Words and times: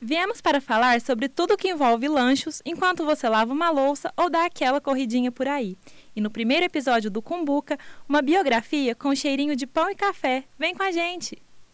Viemos 0.00 0.42
para 0.42 0.60
falar 0.60 1.00
sobre 1.00 1.26
tudo 1.26 1.54
o 1.54 1.56
que 1.56 1.70
envolve 1.70 2.06
lanchos 2.06 2.60
enquanto 2.66 3.04
você 3.04 3.28
lava 3.28 3.52
uma 3.52 3.70
louça 3.70 4.12
ou 4.14 4.28
dá 4.28 4.44
aquela 4.44 4.78
corridinha 4.78 5.32
por 5.32 5.48
aí. 5.48 5.78
E 6.14 6.20
no 6.20 6.30
primeiro 6.30 6.66
episódio 6.66 7.10
do 7.10 7.22
Cumbuca, 7.22 7.78
uma 8.06 8.20
biografia 8.20 8.94
com 8.94 9.14
cheirinho 9.14 9.56
de 9.56 9.66
pão 9.66 9.90
e 9.90 9.94
café. 9.94 10.44
Vem 10.58 10.74
com 10.74 10.82
a 10.82 10.90
gente! 10.90 11.45